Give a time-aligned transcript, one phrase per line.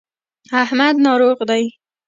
[0.63, 1.65] احمد ناروغ دی.